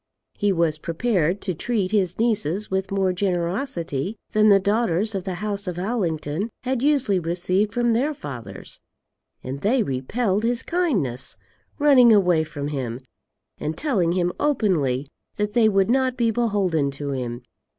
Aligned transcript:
He 0.33 0.51
was 0.51 0.79
prepared 0.79 1.41
to 1.41 1.53
treat 1.53 1.91
his 1.91 2.17
nieces 2.17 2.71
with 2.71 2.89
more 2.91 3.13
generosity 3.13 4.15
than 4.31 4.49
the 4.49 4.59
daughters 4.59 5.13
of 5.13 5.25
the 5.25 5.35
House 5.35 5.67
of 5.67 5.77
Allington 5.77 6.49
had 6.63 6.81
usually 6.81 7.19
received 7.19 7.71
from 7.71 7.93
their 7.93 8.11
fathers; 8.11 8.79
and 9.43 9.61
they 9.61 9.83
repelled 9.83 10.41
his 10.41 10.63
kindness, 10.63 11.37
running 11.77 12.11
away 12.11 12.43
from 12.43 12.69
him, 12.69 12.99
and 13.59 13.77
telling 13.77 14.13
him 14.13 14.33
openly 14.39 15.07
that 15.37 15.53
they 15.53 15.69
would 15.69 15.91
not 15.91 16.17
be 16.17 16.31
beholden 16.31 16.89
to 16.89 17.11
him. 17.11 17.43